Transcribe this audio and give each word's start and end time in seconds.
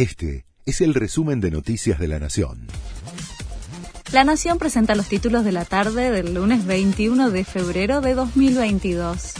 Este 0.00 0.46
es 0.64 0.80
el 0.80 0.94
resumen 0.94 1.42
de 1.42 1.50
Noticias 1.50 1.98
de 1.98 2.08
la 2.08 2.18
Nación. 2.18 2.68
La 4.12 4.24
Nación 4.24 4.56
presenta 4.56 4.94
los 4.94 5.10
títulos 5.10 5.44
de 5.44 5.52
la 5.52 5.66
tarde 5.66 6.10
del 6.10 6.32
lunes 6.32 6.64
21 6.64 7.30
de 7.30 7.44
febrero 7.44 8.00
de 8.00 8.14
2022. 8.14 9.34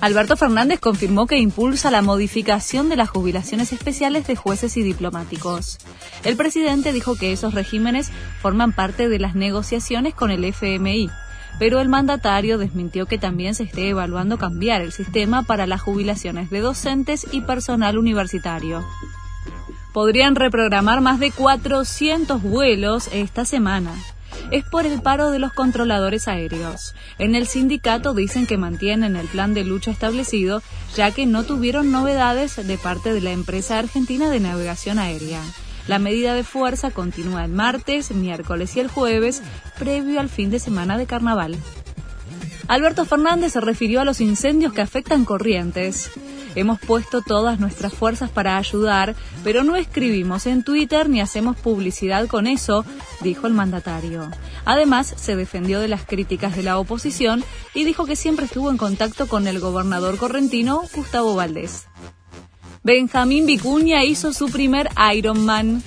Alberto 0.00 0.36
Fernández 0.36 0.78
confirmó 0.78 1.26
que 1.26 1.38
impulsa 1.38 1.90
la 1.90 2.00
modificación 2.00 2.90
de 2.90 2.94
las 2.94 3.10
jubilaciones 3.10 3.72
especiales 3.72 4.24
de 4.28 4.36
jueces 4.36 4.76
y 4.76 4.84
diplomáticos. 4.84 5.78
El 6.22 6.36
presidente 6.36 6.92
dijo 6.92 7.16
que 7.16 7.32
esos 7.32 7.52
regímenes 7.52 8.12
forman 8.40 8.72
parte 8.72 9.08
de 9.08 9.18
las 9.18 9.34
negociaciones 9.34 10.14
con 10.14 10.30
el 10.30 10.44
FMI, 10.44 11.10
pero 11.58 11.80
el 11.80 11.88
mandatario 11.88 12.56
desmintió 12.56 13.06
que 13.06 13.18
también 13.18 13.56
se 13.56 13.64
esté 13.64 13.88
evaluando 13.88 14.38
cambiar 14.38 14.80
el 14.80 14.92
sistema 14.92 15.42
para 15.42 15.66
las 15.66 15.80
jubilaciones 15.80 16.50
de 16.50 16.60
docentes 16.60 17.26
y 17.32 17.40
personal 17.40 17.98
universitario 17.98 18.84
podrían 19.92 20.34
reprogramar 20.34 21.00
más 21.00 21.20
de 21.20 21.30
400 21.30 22.42
vuelos 22.42 23.08
esta 23.12 23.44
semana. 23.44 23.94
Es 24.50 24.64
por 24.64 24.86
el 24.86 25.00
paro 25.00 25.30
de 25.30 25.38
los 25.38 25.52
controladores 25.52 26.28
aéreos. 26.28 26.94
En 27.18 27.34
el 27.34 27.46
sindicato 27.46 28.14
dicen 28.14 28.46
que 28.46 28.58
mantienen 28.58 29.16
el 29.16 29.26
plan 29.28 29.54
de 29.54 29.64
lucha 29.64 29.90
establecido, 29.90 30.62
ya 30.96 31.10
que 31.10 31.26
no 31.26 31.44
tuvieron 31.44 31.92
novedades 31.92 32.66
de 32.66 32.78
parte 32.78 33.12
de 33.12 33.20
la 33.20 33.32
empresa 33.32 33.78
argentina 33.78 34.30
de 34.30 34.40
navegación 34.40 34.98
aérea. 34.98 35.40
La 35.88 35.98
medida 35.98 36.34
de 36.34 36.44
fuerza 36.44 36.90
continúa 36.90 37.44
el 37.44 37.52
martes, 37.52 38.12
miércoles 38.12 38.76
y 38.76 38.80
el 38.80 38.88
jueves, 38.88 39.42
previo 39.78 40.20
al 40.20 40.28
fin 40.28 40.50
de 40.50 40.60
semana 40.60 40.96
de 40.96 41.06
carnaval. 41.06 41.56
Alberto 42.68 43.04
Fernández 43.04 43.52
se 43.52 43.60
refirió 43.60 44.00
a 44.00 44.04
los 44.04 44.20
incendios 44.20 44.72
que 44.72 44.80
afectan 44.80 45.24
Corrientes. 45.24 46.10
Hemos 46.54 46.80
puesto 46.80 47.22
todas 47.22 47.58
nuestras 47.60 47.94
fuerzas 47.94 48.30
para 48.30 48.58
ayudar, 48.58 49.16
pero 49.42 49.64
no 49.64 49.76
escribimos 49.76 50.46
en 50.46 50.62
Twitter 50.62 51.08
ni 51.08 51.20
hacemos 51.20 51.56
publicidad 51.56 52.26
con 52.26 52.46
eso, 52.46 52.84
dijo 53.20 53.46
el 53.46 53.54
mandatario. 53.54 54.30
Además, 54.64 55.14
se 55.16 55.34
defendió 55.34 55.80
de 55.80 55.88
las 55.88 56.04
críticas 56.04 56.54
de 56.56 56.62
la 56.62 56.78
oposición 56.78 57.42
y 57.74 57.84
dijo 57.84 58.04
que 58.04 58.16
siempre 58.16 58.46
estuvo 58.46 58.70
en 58.70 58.76
contacto 58.76 59.28
con 59.28 59.46
el 59.46 59.60
gobernador 59.60 60.18
correntino, 60.18 60.82
Gustavo 60.94 61.34
Valdés. 61.34 61.86
Benjamín 62.84 63.46
Vicuña 63.46 64.04
hizo 64.04 64.32
su 64.32 64.46
primer 64.46 64.88
Ironman. 65.14 65.82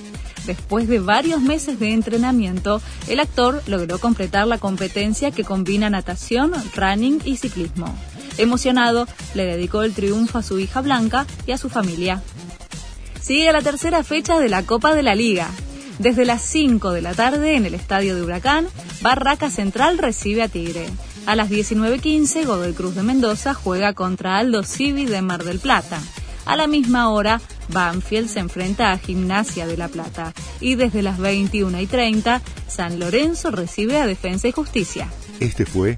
Después 0.46 0.88
de 0.88 1.00
varios 1.00 1.42
meses 1.42 1.80
de 1.80 1.92
entrenamiento, 1.92 2.82
el 3.08 3.20
actor 3.20 3.62
logró 3.68 4.00
completar 4.00 4.48
la 4.48 4.60
competencia 4.60 5.32
que 5.32 5.44
combina 5.44 5.90
natación, 5.90 6.54
running 6.76 7.20
y 7.26 7.38
ciclismo. 7.38 7.94
Emocionado, 8.38 9.08
le 9.34 9.46
dedicó 9.46 9.84
el 9.84 9.94
triunfo 9.94 10.38
a 10.38 10.44
su 10.44 10.60
hija 10.60 10.82
Blanca 10.82 11.26
y 11.46 11.52
a 11.52 11.58
su 11.58 11.70
familia. 11.70 12.22
Sigue 13.22 13.52
la 13.52 13.62
tercera 13.62 14.04
fecha 14.04 14.40
de 14.40 14.50
la 14.50 14.64
Copa 14.64 14.94
de 14.94 15.04
la 15.04 15.16
Liga. 15.16 15.50
Desde 16.00 16.26
las 16.26 16.42
5 16.42 16.92
de 16.92 17.02
la 17.02 17.14
tarde 17.14 17.56
en 17.56 17.66
el 17.66 17.74
estadio 17.74 18.16
de 18.16 18.22
Huracán, 18.22 18.68
Barraca 19.02 19.50
Central 19.50 19.98
recibe 19.98 20.44
a 20.44 20.48
Tigre. 20.48 20.88
A 21.26 21.36
las 21.36 21.50
19.15, 21.50 22.46
Godoy 22.46 22.74
Cruz 22.74 22.94
de 22.96 23.02
Mendoza 23.02 23.54
juega 23.54 23.94
contra 23.94 24.38
Aldo 24.38 24.64
Civi 24.64 25.06
de 25.06 25.22
Mar 25.22 25.44
del 25.44 25.60
Plata. 25.60 26.00
A 26.46 26.56
la 26.56 26.68
misma 26.68 27.10
hora, 27.10 27.42
Banfield 27.70 28.30
se 28.30 28.40
enfrenta 28.40 28.92
a 28.92 29.00
Gimnasia 29.00 29.66
de 29.66 29.78
La 29.78 29.88
Plata. 29.88 30.34
Y 30.60 30.76
desde 30.76 31.02
las 31.02 31.18
21.30, 31.18 32.42
San 32.68 33.00
Lorenzo 33.00 33.50
recibe 33.50 33.98
a 33.98 34.06
Defensa 34.06 34.48
y 34.48 34.52
Justicia. 34.52 35.08
Este 35.40 35.66
fue 35.66 35.98